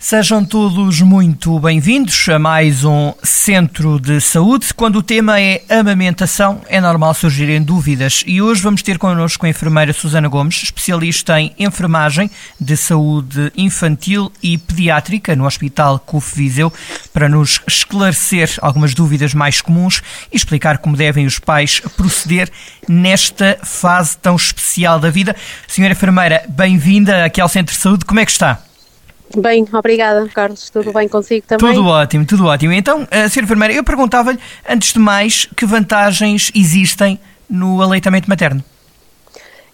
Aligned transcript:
Sejam 0.00 0.44
todos 0.44 1.00
muito 1.00 1.58
bem-vindos 1.58 2.28
a 2.28 2.38
mais 2.38 2.84
um 2.84 3.12
Centro 3.20 3.98
de 3.98 4.20
Saúde. 4.20 4.72
Quando 4.72 5.00
o 5.00 5.02
tema 5.02 5.40
é 5.40 5.60
amamentação, 5.68 6.62
é 6.68 6.80
normal 6.80 7.12
surgirem 7.14 7.60
dúvidas 7.60 8.22
e 8.24 8.40
hoje 8.40 8.62
vamos 8.62 8.80
ter 8.80 8.96
connosco 8.96 9.44
a 9.44 9.48
enfermeira 9.48 9.92
Susana 9.92 10.28
Gomes, 10.28 10.62
especialista 10.62 11.40
em 11.40 11.52
enfermagem 11.58 12.30
de 12.60 12.76
saúde 12.76 13.52
infantil 13.56 14.30
e 14.40 14.56
pediátrica 14.56 15.34
no 15.34 15.44
Hospital 15.44 15.98
CUF 15.98 16.36
Viseu, 16.36 16.72
para 17.12 17.28
nos 17.28 17.60
esclarecer 17.66 18.56
algumas 18.62 18.94
dúvidas 18.94 19.34
mais 19.34 19.60
comuns 19.60 20.00
e 20.32 20.36
explicar 20.36 20.78
como 20.78 20.96
devem 20.96 21.26
os 21.26 21.40
pais 21.40 21.80
proceder 21.96 22.48
nesta 22.88 23.58
fase 23.64 24.16
tão 24.16 24.36
especial 24.36 25.00
da 25.00 25.10
vida. 25.10 25.34
Senhora 25.66 25.92
enfermeira, 25.92 26.44
bem-vinda 26.48 27.24
aqui 27.24 27.40
ao 27.40 27.48
Centro 27.48 27.74
de 27.74 27.80
Saúde. 27.80 28.04
Como 28.04 28.20
é 28.20 28.24
que 28.24 28.30
está? 28.30 28.67
Bem, 29.36 29.66
obrigada, 29.72 30.26
Carlos. 30.28 30.70
Tudo 30.70 30.92
bem 30.92 31.06
consigo 31.06 31.46
também? 31.46 31.74
Tudo 31.74 31.86
ótimo, 31.86 32.24
tudo 32.24 32.46
ótimo. 32.46 32.72
Então, 32.72 33.02
uh, 33.02 33.26
Sra. 33.28 33.42
Enfermeira, 33.42 33.74
eu 33.74 33.84
perguntava-lhe, 33.84 34.38
antes 34.68 34.92
de 34.92 34.98
mais, 34.98 35.46
que 35.56 35.66
vantagens 35.66 36.50
existem 36.54 37.20
no 37.48 37.82
aleitamento 37.82 38.28
materno? 38.28 38.64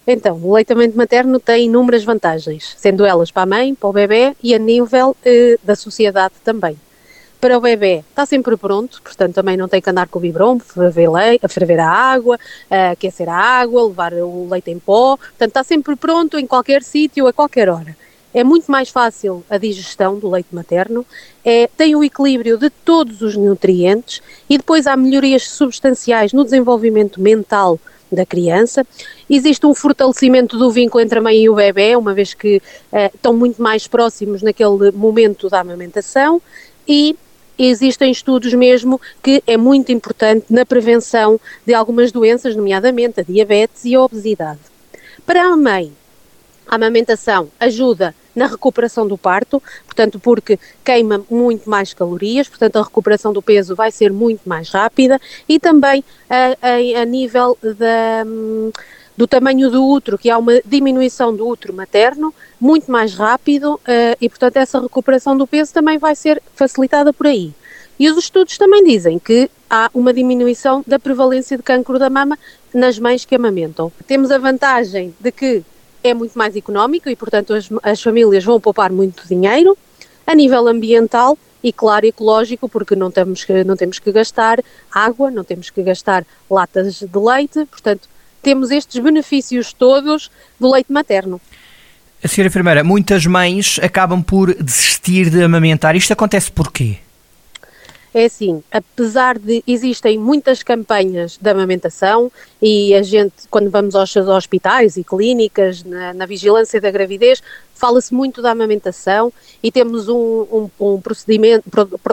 Então, 0.06 0.38
o 0.42 0.52
aleitamento 0.52 0.96
materno 0.96 1.38
tem 1.38 1.66
inúmeras 1.66 2.04
vantagens, 2.04 2.74
sendo 2.76 3.06
elas 3.06 3.30
para 3.30 3.42
a 3.44 3.46
mãe, 3.46 3.74
para 3.74 3.88
o 3.88 3.92
bebê 3.92 4.34
e 4.42 4.54
a 4.54 4.58
nível 4.58 5.16
eh, 5.24 5.56
da 5.62 5.74
sociedade 5.74 6.34
também. 6.44 6.78
Para 7.40 7.56
o 7.56 7.60
bebê 7.60 8.04
está 8.10 8.26
sempre 8.26 8.56
pronto, 8.56 9.00
portanto 9.02 9.34
também 9.34 9.56
não 9.56 9.68
tem 9.68 9.80
que 9.80 9.88
andar 9.88 10.08
com 10.08 10.18
o 10.18 10.22
biberon, 10.22 10.58
ferver, 10.58 11.08
ferver 11.48 11.80
a 11.80 11.88
água, 11.88 12.38
aquecer 12.92 13.28
a 13.28 13.36
água, 13.36 13.86
levar 13.86 14.14
o 14.14 14.48
leite 14.50 14.70
em 14.70 14.78
pó, 14.78 15.16
portanto 15.16 15.48
está 15.48 15.64
sempre 15.64 15.94
pronto 15.94 16.38
em 16.38 16.46
qualquer 16.46 16.82
sítio, 16.82 17.26
a 17.26 17.32
qualquer 17.32 17.68
hora 17.68 17.94
é 18.34 18.42
muito 18.42 18.70
mais 18.70 18.90
fácil 18.90 19.44
a 19.48 19.56
digestão 19.56 20.18
do 20.18 20.28
leite 20.28 20.52
materno, 20.52 21.06
é, 21.44 21.68
tem 21.68 21.94
o 21.94 22.02
equilíbrio 22.02 22.58
de 22.58 22.68
todos 22.68 23.22
os 23.22 23.36
nutrientes 23.36 24.20
e 24.50 24.58
depois 24.58 24.88
há 24.88 24.96
melhorias 24.96 25.48
substanciais 25.48 26.32
no 26.32 26.42
desenvolvimento 26.42 27.20
mental 27.20 27.78
da 28.10 28.26
criança. 28.26 28.84
Existe 29.30 29.64
um 29.64 29.74
fortalecimento 29.74 30.58
do 30.58 30.70
vínculo 30.70 31.02
entre 31.02 31.18
a 31.18 31.22
mãe 31.22 31.42
e 31.42 31.48
o 31.48 31.54
bebê, 31.54 31.96
uma 31.96 32.12
vez 32.12 32.34
que 32.34 32.60
eh, 32.92 33.10
estão 33.14 33.32
muito 33.32 33.62
mais 33.62 33.86
próximos 33.86 34.42
naquele 34.42 34.90
momento 34.92 35.48
da 35.48 35.60
amamentação 35.60 36.42
e 36.86 37.16
existem 37.56 38.10
estudos 38.10 38.52
mesmo 38.52 39.00
que 39.22 39.42
é 39.46 39.56
muito 39.56 39.92
importante 39.92 40.46
na 40.50 40.66
prevenção 40.66 41.40
de 41.64 41.72
algumas 41.72 42.10
doenças, 42.10 42.56
nomeadamente 42.56 43.20
a 43.20 43.22
diabetes 43.22 43.84
e 43.84 43.94
a 43.94 44.02
obesidade. 44.02 44.60
Para 45.24 45.44
a 45.44 45.56
mãe, 45.56 45.92
a 46.66 46.74
amamentação 46.74 47.48
ajuda 47.60 48.14
na 48.34 48.46
recuperação 48.46 49.06
do 49.06 49.16
parto, 49.16 49.62
portanto, 49.84 50.18
porque 50.18 50.58
queima 50.84 51.24
muito 51.30 51.68
mais 51.68 51.94
calorias, 51.94 52.48
portanto, 52.48 52.76
a 52.76 52.82
recuperação 52.82 53.32
do 53.32 53.42
peso 53.42 53.74
vai 53.74 53.90
ser 53.90 54.12
muito 54.12 54.48
mais 54.48 54.70
rápida 54.70 55.20
e 55.48 55.58
também 55.58 56.04
a, 56.28 56.56
a, 56.60 57.02
a 57.02 57.04
nível 57.04 57.56
da, 57.62 58.24
do 59.16 59.26
tamanho 59.26 59.70
do 59.70 59.86
útero, 59.86 60.18
que 60.18 60.30
há 60.30 60.38
uma 60.38 60.60
diminuição 60.64 61.34
do 61.34 61.46
útero 61.46 61.72
materno 61.72 62.34
muito 62.60 62.90
mais 62.90 63.14
rápido 63.14 63.74
uh, 63.74 64.16
e, 64.20 64.28
portanto, 64.28 64.56
essa 64.56 64.80
recuperação 64.80 65.36
do 65.36 65.46
peso 65.46 65.72
também 65.72 65.98
vai 65.98 66.16
ser 66.16 66.42
facilitada 66.54 67.12
por 67.12 67.26
aí. 67.26 67.52
E 67.98 68.10
os 68.10 68.18
estudos 68.18 68.58
também 68.58 68.82
dizem 68.82 69.18
que 69.18 69.48
há 69.70 69.88
uma 69.94 70.12
diminuição 70.12 70.82
da 70.84 70.98
prevalência 70.98 71.56
de 71.56 71.62
cancro 71.62 71.98
da 71.98 72.10
mama 72.10 72.36
nas 72.72 72.98
mães 72.98 73.24
que 73.24 73.36
amamentam. 73.36 73.92
Temos 74.06 74.32
a 74.32 74.38
vantagem 74.38 75.14
de 75.20 75.30
que 75.30 75.62
é 76.04 76.12
muito 76.12 76.36
mais 76.36 76.54
económico 76.54 77.08
e, 77.08 77.16
portanto, 77.16 77.54
as, 77.54 77.68
as 77.82 78.02
famílias 78.02 78.44
vão 78.44 78.60
poupar 78.60 78.92
muito 78.92 79.26
dinheiro. 79.26 79.76
A 80.26 80.34
nível 80.34 80.68
ambiental, 80.68 81.36
e 81.62 81.72
claro, 81.72 82.06
ecológico, 82.06 82.68
porque 82.68 82.94
não 82.94 83.10
temos, 83.10 83.42
que, 83.42 83.64
não 83.64 83.76
temos 83.76 83.98
que 83.98 84.12
gastar 84.12 84.60
água, 84.92 85.30
não 85.30 85.42
temos 85.42 85.70
que 85.70 85.82
gastar 85.82 86.24
latas 86.48 87.00
de 87.00 87.18
leite, 87.18 87.64
portanto, 87.66 88.08
temos 88.42 88.70
estes 88.70 89.02
benefícios 89.02 89.72
todos 89.72 90.30
do 90.60 90.70
leite 90.70 90.92
materno. 90.92 91.40
A 92.22 92.28
senhora 92.28 92.48
enfermeira, 92.48 92.84
muitas 92.84 93.26
mães 93.26 93.78
acabam 93.82 94.22
por 94.22 94.54
desistir 94.54 95.28
de 95.30 95.42
amamentar. 95.42 95.94
Isto 95.96 96.12
acontece 96.12 96.50
porquê? 96.50 96.98
É 98.14 98.26
assim, 98.26 98.62
apesar 98.70 99.36
de 99.36 99.62
existem 99.66 100.16
muitas 100.16 100.62
campanhas 100.62 101.36
de 101.36 101.50
amamentação 101.50 102.30
e 102.62 102.94
a 102.94 103.02
gente, 103.02 103.34
quando 103.50 103.68
vamos 103.68 103.96
aos 103.96 104.14
hospitais 104.16 104.96
e 104.96 105.02
clínicas, 105.02 105.82
na, 105.82 106.14
na 106.14 106.24
vigilância 106.24 106.80
da 106.80 106.92
gravidez, 106.92 107.42
fala-se 107.74 108.14
muito 108.14 108.40
da 108.40 108.52
amamentação 108.52 109.32
e 109.60 109.72
temos 109.72 110.08
um, 110.08 110.14
um, 110.16 110.70
um, 110.78 111.00
procedimento, 111.00 111.68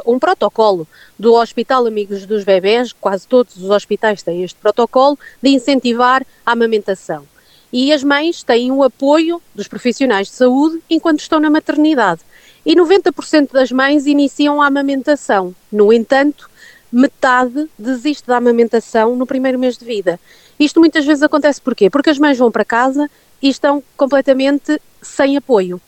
um 0.06 0.18
protocolo 0.18 0.88
do 1.20 1.36
Hospital 1.36 1.86
Amigos 1.86 2.26
dos 2.26 2.44
Bebés, 2.44 2.92
quase 2.94 3.28
todos 3.28 3.56
os 3.56 3.70
hospitais 3.70 4.24
têm 4.24 4.44
este 4.44 4.60
protocolo, 4.60 5.20
de 5.40 5.50
incentivar 5.50 6.26
a 6.44 6.54
amamentação. 6.54 7.31
E 7.72 7.94
as 7.94 8.04
mães 8.04 8.44
têm 8.44 8.72
o 8.72 8.84
apoio 8.84 9.42
dos 9.56 9.68
profissionais 9.68 10.28
de 10.28 10.34
saúde 10.34 10.82
enquanto 10.90 11.20
estão 11.20 11.40
na 11.40 11.50
maternidade 11.50 12.22
e 12.66 12.76
90% 12.76 13.52
das 13.52 13.72
mães 13.72 14.06
iniciam 14.06 14.62
a 14.62 14.68
amamentação. 14.68 15.56
No 15.72 15.92
entanto, 15.92 16.50
metade 16.92 17.70
desiste 17.78 18.28
da 18.28 18.38
amamentação 18.38 19.16
no 19.16 19.26
primeiro 19.26 19.58
mês 19.58 19.78
de 19.78 19.86
vida. 19.86 20.20
Isto 20.60 20.80
muitas 20.80 21.06
vezes 21.06 21.24
acontece 21.24 21.62
porquê? 21.62 21.90
Porque 21.90 22.10
as 22.10 22.20
mães 22.20 22.38
vão 22.38 22.52
para 22.52 22.66
casa 22.66 23.10
e 23.42 23.50
estão 23.50 23.82
completamente 23.96 24.80
sem 25.02 25.38
apoio. 25.38 25.82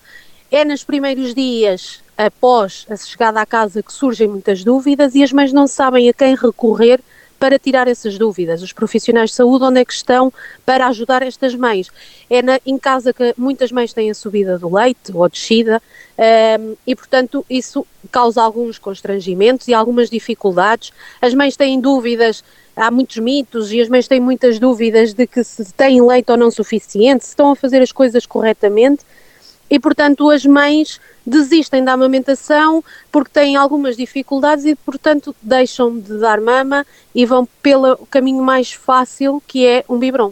É 0.49 0.63
nos 0.63 0.83
primeiros 0.83 1.33
dias 1.33 2.01
após 2.17 2.85
a 2.89 2.95
chegada 2.95 3.41
à 3.41 3.45
casa 3.45 3.83
que 3.83 3.91
surgem 3.91 4.27
muitas 4.27 4.63
dúvidas 4.63 5.15
e 5.15 5.23
as 5.23 5.31
mães 5.31 5.51
não 5.51 5.67
sabem 5.67 6.09
a 6.09 6.13
quem 6.13 6.35
recorrer 6.35 7.01
para 7.43 7.59
tirar 7.59 7.89
essas 7.89 8.17
dúvidas. 8.17 8.61
Os 8.61 8.71
profissionais 8.71 9.31
de 9.31 9.35
saúde, 9.35 9.65
onde 9.65 9.81
é 9.81 9.83
que 9.83 9.91
estão 9.91 10.31
para 10.65 10.87
ajudar 10.87 11.21
estas 11.21 11.53
mães? 11.53 11.89
É 12.29 12.41
na, 12.41 12.57
em 12.65 12.77
casa 12.77 13.11
que 13.11 13.33
muitas 13.37 13.69
mães 13.69 13.91
têm 13.91 14.09
a 14.09 14.13
subida 14.13 14.57
do 14.57 14.73
leite 14.73 15.11
ou 15.13 15.27
descida 15.27 15.81
um, 16.17 16.23
ehm, 16.23 16.73
e, 16.87 16.95
portanto, 16.95 17.45
isso 17.49 17.85
causa 18.09 18.41
alguns 18.41 18.79
constrangimentos 18.79 19.67
e 19.67 19.73
algumas 19.73 20.09
dificuldades. 20.09 20.93
As 21.21 21.33
mães 21.33 21.57
têm 21.57 21.81
dúvidas 21.81 22.45
há 22.77 22.89
muitos 22.89 23.17
mitos 23.17 23.73
e 23.73 23.81
as 23.81 23.89
mães 23.89 24.07
têm 24.07 24.21
muitas 24.21 24.57
dúvidas 24.57 25.13
de 25.13 25.27
que 25.27 25.43
se 25.43 25.65
têm 25.73 26.01
leite 26.01 26.31
ou 26.31 26.37
não 26.37 26.49
suficiente, 26.49 27.25
se 27.25 27.31
estão 27.31 27.51
a 27.51 27.57
fazer 27.57 27.81
as 27.81 27.91
coisas 27.91 28.25
corretamente 28.25 29.03
e, 29.73 29.79
portanto, 29.79 30.29
as 30.29 30.45
mães 30.45 31.01
desistem 31.25 31.83
da 31.83 31.93
amamentação 31.93 32.83
porque 33.11 33.31
têm 33.33 33.55
algumas 33.55 33.97
dificuldades 33.97 34.65
e, 34.65 34.75
portanto, 34.75 35.35
deixam 35.41 35.99
de 35.99 36.19
dar 36.19 36.39
mama 36.39 36.85
e 37.15 37.25
vão 37.25 37.47
pelo 37.59 37.97
caminho 38.05 38.43
mais 38.43 38.71
fácil 38.71 39.41
que 39.47 39.65
é 39.65 39.83
um 39.89 39.97
biberon. 39.97 40.31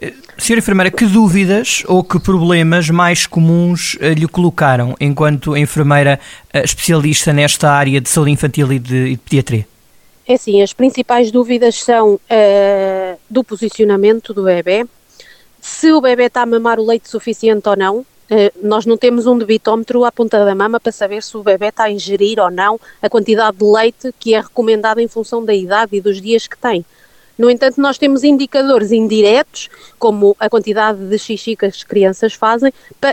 Eh, 0.00 0.14
senhora 0.38 0.60
enfermeira, 0.60 0.92
que 0.92 1.06
dúvidas 1.06 1.82
ou 1.88 2.04
que 2.04 2.20
problemas 2.20 2.88
mais 2.88 3.26
comuns 3.26 3.98
eh, 4.00 4.14
lhe 4.14 4.28
colocaram 4.28 4.94
enquanto 5.00 5.56
enfermeira 5.56 6.20
eh, 6.52 6.62
especialista 6.62 7.32
nesta 7.32 7.68
área 7.68 8.00
de 8.00 8.08
saúde 8.08 8.30
infantil 8.30 8.72
e 8.72 8.78
de, 8.78 9.10
de 9.10 9.16
pediatria? 9.16 9.66
É 10.24 10.34
assim, 10.34 10.62
as 10.62 10.72
principais 10.72 11.32
dúvidas 11.32 11.82
são 11.82 12.14
uh, 12.14 13.18
do 13.28 13.42
posicionamento 13.42 14.32
do 14.32 14.44
bebê, 14.44 14.86
se 15.60 15.92
o 15.92 16.00
bebê 16.00 16.24
está 16.24 16.42
a 16.42 16.46
mamar 16.46 16.78
o 16.78 16.86
leite 16.86 17.08
suficiente 17.08 17.68
ou 17.68 17.76
não, 17.76 18.06
nós 18.62 18.86
não 18.86 18.96
temos 18.96 19.26
um 19.26 19.36
debitómetro 19.36 20.04
à 20.04 20.12
ponta 20.12 20.44
da 20.44 20.54
mama 20.54 20.78
para 20.78 20.92
saber 20.92 21.22
se 21.22 21.36
o 21.36 21.42
bebê 21.42 21.68
está 21.68 21.84
a 21.84 21.90
ingerir 21.90 22.38
ou 22.38 22.50
não 22.50 22.78
a 23.02 23.08
quantidade 23.08 23.56
de 23.56 23.64
leite 23.64 24.14
que 24.18 24.34
é 24.34 24.40
recomendada 24.40 25.02
em 25.02 25.08
função 25.08 25.44
da 25.44 25.54
idade 25.54 25.96
e 25.96 26.00
dos 26.00 26.20
dias 26.20 26.46
que 26.46 26.56
tem. 26.56 26.84
No 27.40 27.48
entanto, 27.48 27.80
nós 27.80 27.96
temos 27.96 28.22
indicadores 28.22 28.92
indiretos, 28.92 29.70
como 29.98 30.36
a 30.38 30.50
quantidade 30.50 30.98
de 31.08 31.18
xixi 31.18 31.56
que 31.56 31.64
as 31.64 31.82
crianças 31.82 32.34
fazem, 32.34 32.70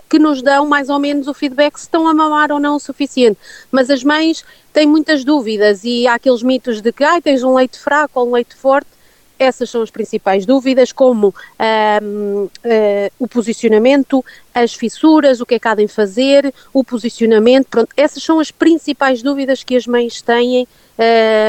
que 0.10 0.20
nos 0.20 0.42
dão 0.42 0.68
mais 0.68 0.90
ou 0.90 1.00
menos 1.00 1.30
o 1.30 1.34
feedback 1.34 1.78
se 1.78 1.86
estão 1.86 2.06
a 2.06 2.14
mamar 2.14 2.52
ou 2.52 2.60
não 2.60 2.76
o 2.76 2.80
suficiente. 2.80 3.40
Mas 3.72 3.90
as 3.90 4.04
mães 4.04 4.44
têm 4.74 4.86
muitas 4.86 5.24
dúvidas 5.24 5.86
e 5.86 6.06
há 6.08 6.16
aqueles 6.16 6.44
mitos 6.44 6.82
de 6.82 6.92
que 6.92 7.06
ah, 7.06 7.22
tens 7.22 7.42
um 7.42 7.56
leite 7.56 7.80
fraco 7.80 8.20
ou 8.20 8.28
um 8.28 8.34
leite 8.34 8.54
forte. 8.54 8.97
Essas 9.40 9.70
são 9.70 9.82
as 9.82 9.92
principais 9.92 10.46
dúvidas, 10.46 10.92
como 10.92 11.28
um, 11.28 12.44
uh, 12.44 12.52
eh, 12.64 13.12
o 13.20 13.28
posicionamento, 13.28 14.24
as 14.54 14.74
fissuras, 14.74 15.40
o 15.40 15.46
que 15.46 15.56
é 15.56 15.60
que 15.60 15.68
há 15.68 15.76
de 15.76 15.88
fazer, 15.88 16.54
o 16.74 16.84
posicionamento, 16.84 17.68
pronto, 17.68 17.90
essas 17.96 18.24
são 18.24 18.40
as 18.40 18.50
principais 18.50 19.22
dúvidas 19.22 19.64
que 19.64 19.76
as 19.76 19.86
mães 19.86 20.22
têm 20.22 20.68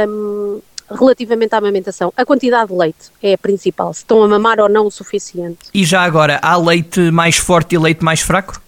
um, 0.06 0.60
relativamente 0.90 1.54
à 1.54 1.58
amamentação, 1.58 2.12
a 2.16 2.24
quantidade 2.24 2.70
de 2.70 2.76
leite 2.76 3.10
é 3.22 3.34
a 3.34 3.38
principal, 3.38 3.92
se 3.92 4.00
estão 4.00 4.22
a 4.22 4.28
mamar 4.28 4.60
ou 4.60 4.68
não 4.68 4.86
o 4.86 4.90
suficiente. 4.90 5.58
E 5.72 5.84
já 5.84 6.02
agora, 6.02 6.38
há 6.42 6.56
leite 6.56 7.00
mais 7.10 7.36
forte 7.36 7.74
e 7.74 7.78
leite 7.78 8.04
mais 8.04 8.20
fraco? 8.20 8.60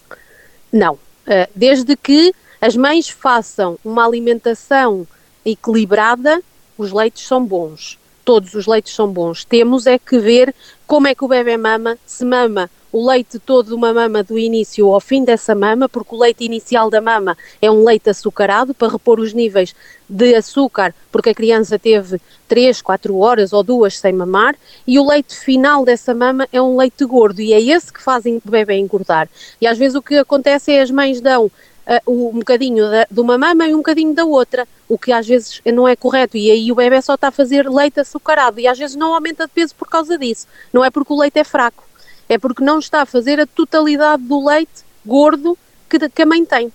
Não. 0.72 0.94
Uh, 0.94 1.48
desde 1.54 1.96
que 1.96 2.32
as 2.60 2.76
mães 2.76 3.08
façam 3.08 3.78
uma 3.84 4.04
alimentação 4.04 5.06
equilibrada, 5.44 6.42
os 6.76 6.92
leites 6.92 7.26
são 7.26 7.44
bons. 7.44 7.98
Todos 8.30 8.54
os 8.54 8.64
leites 8.64 8.94
são 8.94 9.08
bons. 9.08 9.44
Temos 9.44 9.88
é 9.88 9.98
que 9.98 10.16
ver 10.16 10.54
como 10.86 11.08
é 11.08 11.16
que 11.16 11.24
o 11.24 11.26
bebê 11.26 11.56
mama, 11.56 11.98
se 12.06 12.24
mama 12.24 12.70
o 12.92 13.04
leite 13.04 13.40
todo 13.40 13.66
de 13.66 13.74
uma 13.74 13.92
mama 13.92 14.22
do 14.22 14.38
início 14.38 14.86
ao 14.86 15.00
fim 15.00 15.24
dessa 15.24 15.52
mama, 15.52 15.88
porque 15.88 16.14
o 16.14 16.18
leite 16.18 16.44
inicial 16.44 16.88
da 16.88 17.00
mama 17.00 17.36
é 17.60 17.68
um 17.68 17.82
leite 17.82 18.08
açucarado 18.08 18.72
para 18.72 18.92
repor 18.92 19.18
os 19.18 19.32
níveis 19.32 19.74
de 20.08 20.32
açúcar, 20.36 20.94
porque 21.10 21.30
a 21.30 21.34
criança 21.34 21.76
teve 21.76 22.20
3, 22.46 22.80
4 22.80 23.18
horas 23.18 23.52
ou 23.52 23.64
duas 23.64 23.98
sem 23.98 24.12
mamar, 24.12 24.54
e 24.86 24.96
o 24.96 25.08
leite 25.08 25.36
final 25.36 25.84
dessa 25.84 26.14
mama 26.14 26.46
é 26.52 26.62
um 26.62 26.76
leite 26.76 27.04
gordo, 27.04 27.40
e 27.40 27.52
é 27.52 27.60
esse 27.60 27.92
que 27.92 28.00
faz 28.00 28.24
o 28.26 28.40
bebê 28.44 28.76
engordar. 28.76 29.28
E 29.60 29.66
às 29.66 29.76
vezes 29.76 29.96
o 29.96 30.02
que 30.02 30.14
acontece 30.14 30.70
é 30.70 30.82
as 30.82 30.90
mães 30.92 31.20
dão 31.20 31.46
uh, 31.46 31.50
um 32.06 32.38
bocadinho 32.38 32.88
da, 32.88 33.08
de 33.10 33.20
uma 33.20 33.36
mama 33.36 33.66
e 33.66 33.74
um 33.74 33.78
bocadinho 33.78 34.14
da 34.14 34.24
outra, 34.24 34.68
o 34.90 34.98
que 34.98 35.12
às 35.12 35.24
vezes 35.24 35.62
não 35.64 35.86
é 35.86 35.94
correto, 35.94 36.36
e 36.36 36.50
aí 36.50 36.72
o 36.72 36.74
bebê 36.74 37.00
só 37.00 37.14
está 37.14 37.28
a 37.28 37.30
fazer 37.30 37.70
leite 37.70 38.00
açucarado, 38.00 38.58
e 38.58 38.66
às 38.66 38.76
vezes 38.76 38.96
não 38.96 39.14
aumenta 39.14 39.46
de 39.46 39.52
peso 39.52 39.72
por 39.76 39.88
causa 39.88 40.18
disso, 40.18 40.48
não 40.72 40.84
é 40.84 40.90
porque 40.90 41.12
o 41.12 41.20
leite 41.20 41.38
é 41.38 41.44
fraco. 41.44 41.88
É 42.28 42.36
porque 42.36 42.62
não 42.62 42.80
está 42.80 43.02
a 43.02 43.06
fazer 43.06 43.40
a 43.40 43.46
totalidade 43.46 44.22
do 44.24 44.44
leite 44.44 44.84
gordo 45.06 45.56
que, 45.88 46.08
que 46.08 46.22
a 46.22 46.26
mãe 46.26 46.44
tem. 46.44 46.72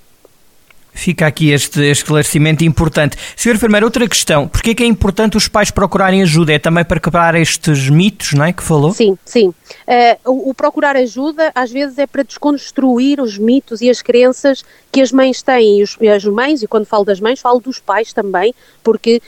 Fica 0.95 1.27
aqui 1.27 1.51
este 1.51 1.81
esclarecimento 1.91 2.63
importante. 2.63 3.17
Senhor 3.35 3.55
Enfermeiro, 3.55 3.85
outra 3.85 4.07
questão. 4.07 4.47
Porquê 4.47 4.71
é 4.71 4.75
que 4.75 4.83
é 4.83 4.87
importante 4.87 5.35
os 5.35 5.47
pais 5.49 5.69
procurarem 5.69 6.23
ajuda? 6.23 6.53
É 6.53 6.57
também 6.57 6.85
para 6.85 6.99
quebrar 6.99 7.35
estes 7.35 7.89
mitos, 7.89 8.31
não 8.31 8.45
é, 8.45 8.53
que 8.53 8.63
falou? 8.63 8.93
Sim, 8.93 9.17
sim. 9.25 9.49
Uh, 9.49 10.31
o, 10.31 10.49
o, 10.49 10.53
procurar 10.53 10.95
ajuda, 10.95 11.51
às 11.53 11.69
vezes, 11.69 11.97
é 11.99 12.07
para 12.07 12.23
desconstruir 12.23 13.19
os 13.19 13.37
mitos 13.37 13.81
e 13.81 13.89
as 13.89 14.01
crenças 14.01 14.63
que 14.89 15.01
as 15.01 15.11
mães 15.11 15.41
têm. 15.41 15.79
E, 15.79 15.83
os, 15.83 15.97
as 16.01 16.23
mães, 16.23 16.63
e 16.63 16.67
quando 16.67 16.85
falo 16.85 17.03
das 17.03 17.19
mães, 17.19 17.41
falo 17.41 17.59
dos 17.59 17.79
pais 17.79 18.13
também, 18.13 18.55
porque 18.81 19.21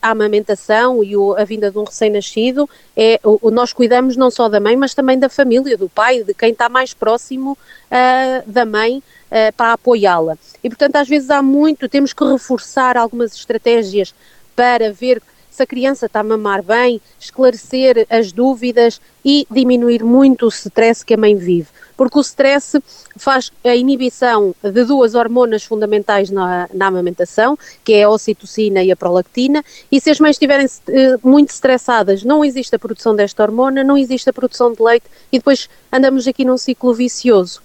a 0.00 0.10
amamentação 0.10 1.04
e 1.04 1.12
a 1.36 1.44
vinda 1.44 1.70
de 1.70 1.78
um 1.78 1.84
recém-nascido, 1.84 2.68
é, 2.96 3.20
nós 3.52 3.72
cuidamos 3.72 4.16
não 4.16 4.30
só 4.30 4.48
da 4.48 4.58
mãe, 4.58 4.76
mas 4.76 4.94
também 4.94 5.18
da 5.18 5.28
família, 5.28 5.76
do 5.76 5.88
pai, 5.88 6.22
de 6.22 6.32
quem 6.34 6.50
está 6.50 6.68
mais 6.68 6.94
próximo 6.94 7.52
uh, 7.52 8.50
da 8.50 8.64
mãe, 8.64 8.98
uh, 8.98 9.52
para 9.56 9.74
apoiá-la. 9.74 10.38
E, 10.62 10.68
portanto, 10.68 10.96
às 10.96 11.08
vezes 11.08 11.30
há 11.30 11.42
muito, 11.42 11.88
temos 11.88 12.12
que 12.12 12.24
reforçar 12.24 12.96
algumas 12.96 13.34
estratégias 13.34 14.14
para 14.56 14.92
ver 14.92 15.22
se 15.50 15.62
a 15.62 15.66
criança 15.66 16.06
está 16.06 16.20
a 16.20 16.24
mamar 16.24 16.62
bem, 16.62 17.00
esclarecer 17.18 18.06
as 18.08 18.32
dúvidas 18.32 19.00
e 19.24 19.46
diminuir 19.50 20.02
muito 20.02 20.46
o 20.46 20.48
stress 20.48 21.04
que 21.04 21.14
a 21.14 21.16
mãe 21.16 21.36
vive. 21.36 21.68
Porque 22.00 22.16
o 22.16 22.22
stress 22.22 22.80
faz 23.14 23.52
a 23.62 23.76
inibição 23.76 24.54
de 24.62 24.84
duas 24.86 25.14
hormonas 25.14 25.64
fundamentais 25.64 26.30
na, 26.30 26.66
na 26.72 26.86
amamentação, 26.86 27.58
que 27.84 27.92
é 27.92 28.04
a 28.04 28.08
ocitocina 28.08 28.82
e 28.82 28.90
a 28.90 28.96
prolactina, 28.96 29.62
e 29.92 30.00
se 30.00 30.08
as 30.08 30.18
mães 30.18 30.36
estiverem 30.36 30.64
uh, 30.64 31.20
muito 31.22 31.50
estressadas, 31.50 32.24
não 32.24 32.42
existe 32.42 32.74
a 32.74 32.78
produção 32.78 33.14
desta 33.14 33.42
hormona, 33.42 33.84
não 33.84 33.98
existe 33.98 34.30
a 34.30 34.32
produção 34.32 34.72
de 34.72 34.82
leite, 34.82 35.04
e 35.30 35.36
depois 35.36 35.68
andamos 35.92 36.26
aqui 36.26 36.42
num 36.42 36.56
ciclo 36.56 36.94
vicioso. 36.94 37.60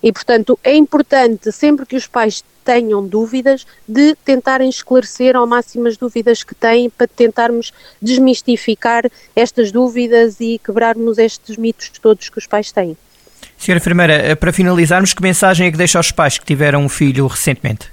E, 0.00 0.12
portanto, 0.12 0.56
é 0.62 0.76
importante, 0.76 1.50
sempre 1.50 1.84
que 1.86 1.96
os 1.96 2.06
pais 2.06 2.44
tenham 2.64 3.04
dúvidas, 3.04 3.66
de 3.88 4.14
tentarem 4.24 4.68
esclarecer 4.68 5.34
ao 5.34 5.44
máximo 5.44 5.88
as 5.88 5.96
dúvidas 5.96 6.44
que 6.44 6.54
têm 6.54 6.88
para 6.88 7.08
tentarmos 7.08 7.72
desmistificar 8.00 9.10
estas 9.34 9.72
dúvidas 9.72 10.36
e 10.38 10.60
quebrarmos 10.64 11.18
estes 11.18 11.56
mitos 11.56 11.90
todos 12.00 12.28
que 12.28 12.38
os 12.38 12.46
pais 12.46 12.70
têm. 12.70 12.96
Senhora 13.58 13.78
Enfermeira, 13.78 14.14
eh, 14.14 14.34
para 14.34 14.52
finalizarmos, 14.52 15.12
que 15.12 15.22
mensagem 15.22 15.66
é 15.66 15.70
que 15.70 15.76
deixa 15.76 15.98
aos 15.98 16.12
pais 16.12 16.38
que 16.38 16.44
tiveram 16.44 16.84
um 16.84 16.88
filho 16.88 17.26
recentemente? 17.26 17.90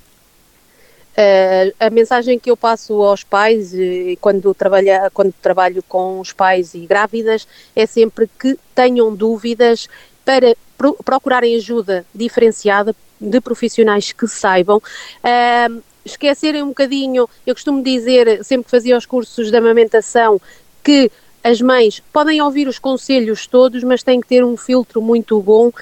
Uh, 1.13 1.71
a 1.80 1.92
mensagem 1.92 2.39
que 2.39 2.50
eu 2.50 2.57
passo 2.57 3.01
aos 3.04 3.24
pais 3.24 3.71
uh, 3.71 4.18
quando, 4.19 4.51
trabalha, 4.56 5.12
quando 5.13 5.31
trabalho 5.39 5.83
com 5.88 6.19
os 6.19 6.33
pais 6.33 6.74
e 6.74 6.88
grávidas 6.88 7.48
é 7.75 7.86
sempre 7.86 8.27
que 8.39 8.57
tenham 8.74 9.15
dúvidas 9.15 9.88
para 10.25 10.56
pro, 10.75 10.95
procurarem 11.06 11.56
ajuda 11.56 12.04
diferenciada 12.15 12.95
de 13.21 13.39
profissionais 13.39 14.12
que 14.12 14.27
saibam. 14.27 14.77
Uh, 14.77 15.83
esquecerem 16.04 16.63
um 16.63 16.69
bocadinho, 16.69 17.30
eu 17.45 17.54
costumo 17.54 17.83
dizer, 17.83 18.44
sempre 18.44 18.65
que 18.65 18.71
fazia 18.71 18.98
os 18.98 19.06
cursos 19.06 19.51
de 19.51 19.56
amamentação, 19.56 20.42
que 20.83 21.12
as 21.43 21.61
mães 21.61 22.01
podem 22.13 22.41
ouvir 22.41 22.67
os 22.67 22.79
conselhos 22.79 23.45
todos, 23.45 23.83
mas 23.83 24.01
têm 24.01 24.21
que 24.21 24.27
ter 24.27 24.45
um 24.45 24.55
filtro 24.55 25.01
muito 25.01 25.39
bom 25.41 25.67
uh, 25.67 25.73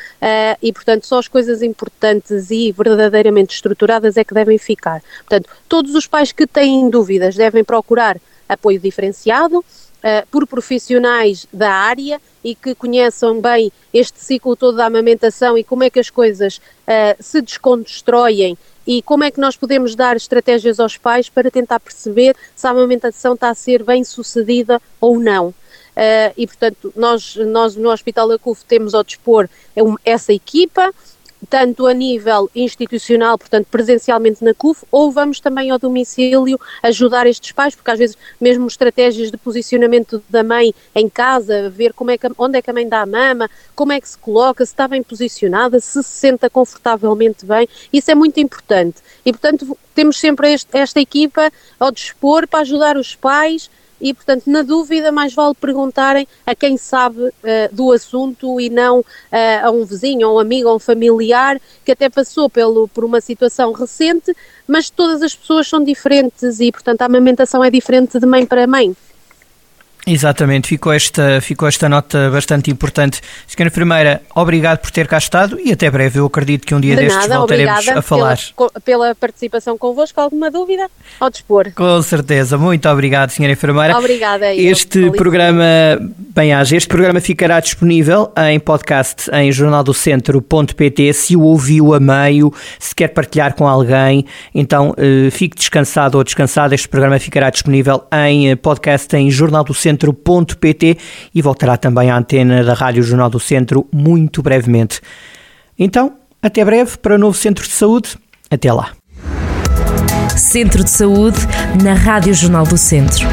e, 0.61 0.73
portanto, 0.73 1.05
só 1.05 1.19
as 1.19 1.27
coisas 1.27 1.61
importantes 1.61 2.49
e 2.49 2.71
verdadeiramente 2.71 3.53
estruturadas 3.53 4.17
é 4.17 4.23
que 4.23 4.33
devem 4.33 4.57
ficar. 4.57 5.03
Portanto, 5.19 5.49
todos 5.69 5.93
os 5.93 6.07
pais 6.07 6.31
que 6.31 6.47
têm 6.47 6.89
dúvidas 6.89 7.35
devem 7.35 7.63
procurar 7.63 8.17
apoio 8.49 8.79
diferenciado, 8.79 9.63
uh, 10.01 10.27
por 10.29 10.47
profissionais 10.47 11.47
da 11.53 11.71
área 11.71 12.19
e 12.43 12.55
que 12.55 12.73
conheçam 12.73 13.39
bem 13.39 13.71
este 13.93 14.19
ciclo 14.19 14.55
todo 14.55 14.77
da 14.77 14.87
amamentação 14.87 15.57
e 15.57 15.63
como 15.63 15.83
é 15.83 15.89
que 15.89 15.99
as 15.99 16.09
coisas 16.09 16.57
uh, 16.57 17.15
se 17.19 17.41
desconstroem 17.41 18.57
e 18.86 19.01
como 19.01 19.24
é 19.24 19.31
que 19.31 19.39
nós 19.39 19.56
podemos 19.56 19.95
dar 19.95 20.16
estratégias 20.16 20.80
aos 20.80 20.98
pais 20.98 21.30
para 21.30 21.51
tentar 21.51 21.80
perceber 21.80 22.36
se 22.56 22.66
a 22.68 22.72
amamentação 22.72 23.33
está 23.33 23.50
a 23.50 23.56
ser 23.56 23.83
bem 23.83 24.04
sucedida 24.04 24.81
ou 25.00 25.19
não. 25.19 25.50
Uh, 25.92 26.31
e, 26.38 26.48
portanto, 26.48 26.92
nós, 26.95 27.36
nós 27.36 27.75
no 27.75 27.89
Hospital 27.89 28.30
da 28.30 28.39
CUF 28.39 28.63
temos 28.66 28.94
ao 28.94 29.04
dispor 29.04 29.50
essa 30.06 30.31
equipa, 30.31 30.94
tanto 31.49 31.88
a 31.88 31.93
nível 31.93 32.49
institucional, 32.55 33.38
portanto 33.38 33.67
presencialmente 33.69 34.43
na 34.43 34.53
CUF, 34.53 34.85
ou 34.91 35.11
vamos 35.11 35.39
também 35.39 35.71
ao 35.71 35.79
domicílio 35.79 36.59
ajudar 36.83 37.27
estes 37.27 37.51
pais, 37.51 37.75
porque 37.75 37.91
às 37.91 37.99
vezes 37.99 38.17
mesmo 38.39 38.67
estratégias 38.67 39.31
de 39.31 39.38
posicionamento 39.38 40.23
da 40.29 40.43
mãe 40.43 40.73
em 40.93 41.09
casa, 41.09 41.69
ver 41.69 41.93
como 41.93 42.11
é 42.11 42.17
que, 42.17 42.27
onde 42.38 42.57
é 42.57 42.61
que 42.61 42.69
a 42.69 42.73
mãe 42.73 42.88
dá 42.88 43.01
a 43.01 43.05
mama, 43.05 43.49
como 43.75 43.91
é 43.91 43.99
que 43.99 44.07
se 44.07 44.17
coloca, 44.17 44.65
se 44.65 44.71
está 44.71 44.88
bem 44.88 45.01
posicionada, 45.01 45.79
se 45.79 46.01
se 46.03 46.03
senta 46.03 46.49
confortavelmente 46.49 47.45
bem, 47.45 47.67
isso 47.91 48.11
é 48.11 48.15
muito 48.15 48.39
importante. 48.39 49.01
E 49.25 49.31
portanto 49.31 49.77
temos 49.94 50.17
sempre 50.17 50.53
este, 50.53 50.77
esta 50.77 50.99
equipa 50.99 51.51
ao 51.79 51.91
dispor 51.91 52.47
para 52.47 52.61
ajudar 52.61 52.97
os 52.97 53.15
pais 53.15 53.69
e, 54.01 54.13
portanto, 54.13 54.44
na 54.48 54.63
dúvida, 54.63 55.12
mais 55.12 55.33
vale 55.33 55.53
perguntarem 55.53 56.27
a 56.45 56.56
quem 56.56 56.75
sabe 56.75 57.21
uh, 57.21 57.31
do 57.71 57.92
assunto 57.92 58.59
e 58.59 58.69
não 58.69 59.00
uh, 59.00 59.06
a 59.63 59.69
um 59.69 59.86
vizinho, 59.86 60.28
a 60.28 60.33
um 60.33 60.40
amigo, 60.40 60.68
a 60.68 60.75
um 60.75 60.80
familiar 60.80 61.61
que 61.85 61.92
até 61.92 62.09
passou 62.09 62.49
pelo, 62.49 62.87
por 62.87 63.06
uma 63.06 63.21
situação 63.21 63.71
recente, 63.71 64.35
mas 64.68 64.90
todas 64.90 65.21
as 65.21 65.35
pessoas 65.35 65.68
são 65.68 65.83
diferentes 65.83 66.59
e, 66.59 66.71
portanto, 66.71 67.04
a 67.04 67.06
amamentação 67.06 67.64
é 67.64 67.69
diferente 67.69 68.19
de 68.19 68.25
mãe 68.25 68.45
para 68.45 68.66
mãe. 68.66 68.95
Exatamente, 70.05 70.67
ficou 70.67 70.91
esta, 70.91 71.39
ficou 71.41 71.67
esta 71.67 71.87
nota 71.87 72.29
bastante 72.31 72.71
importante. 72.71 73.21
Senhora 73.47 73.71
Enfermeira, 73.71 74.21
obrigado 74.33 74.79
por 74.79 74.89
ter 74.89 75.07
cá 75.07 75.17
estado 75.19 75.59
e 75.63 75.71
até 75.71 75.91
breve. 75.91 76.19
Eu 76.19 76.25
acredito 76.25 76.65
que 76.65 76.73
um 76.73 76.81
dia 76.81 76.95
De 76.95 77.03
destes 77.03 77.27
nada, 77.27 77.37
voltaremos 77.37 77.87
a 77.87 78.01
falar. 78.01 78.37
Pela, 78.57 78.71
pela 78.83 79.15
participação 79.15 79.77
convosco, 79.77 80.19
alguma 80.19 80.49
dúvida? 80.49 80.89
Ao 81.19 81.29
dispor. 81.29 81.71
Com 81.75 82.01
certeza, 82.01 82.57
muito 82.57 82.89
obrigado, 82.89 83.29
Senhora 83.29 83.53
Enfermeira. 83.53 83.97
Obrigada. 83.97 84.53
Este 84.55 84.99
eu, 84.99 85.11
programa, 85.11 85.63
bem 86.17 86.51
haja, 86.51 86.75
este 86.75 86.87
programa 86.87 87.21
ficará 87.21 87.59
disponível 87.59 88.31
em 88.49 88.59
podcast 88.59 89.29
em 89.31 89.51
jornaldocentro.pt. 89.51 91.13
Se 91.13 91.35
o 91.35 91.41
ouviu 91.41 91.93
a 91.93 91.99
meio, 91.99 92.51
se 92.79 92.95
quer 92.95 93.09
partilhar 93.09 93.53
com 93.53 93.67
alguém, 93.67 94.25
então 94.53 94.95
eh, 94.97 95.29
fique 95.29 95.55
descansado 95.55 96.17
ou 96.17 96.23
descansada. 96.23 96.73
Este 96.73 96.87
programa 96.87 97.19
ficará 97.19 97.51
disponível 97.51 98.03
em 98.11 98.49
eh, 98.49 98.55
podcast 98.55 99.15
em 99.15 99.29
Jornal 99.29 99.63
do 99.63 99.75
Centro 99.75 99.91
centro.pt 99.92 100.98
e 101.33 101.42
voltará 101.42 101.78
também 101.78 102.10
à 102.10 102.18
antena 102.18 102.64
da 102.64 102.74
Rádio 102.74 103.04
Jornal 103.04 103.30
do 103.30 103.40
Centro 103.40 103.88
muito 103.92 104.42
brevemente. 104.42 105.02
Então, 105.78 106.14
até 106.42 106.64
breve 106.64 106.98
para 106.98 107.16
o 107.16 107.18
novo 107.18 107.38
Centro 107.38 107.66
de 107.66 107.74
Saúde. 107.74 108.18
Até 108.50 108.71
lá. 108.71 108.92
Centro 110.36 110.83
de 110.83 110.90
Saúde 110.90 111.38
na 111.83 111.94
Rádio 111.94 112.33
Jornal 112.33 112.66
do 112.66 112.78
Centro. 112.78 113.28